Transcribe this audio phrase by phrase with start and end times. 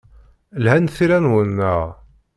[0.63, 1.81] Lhant tira-nwen, naɣ?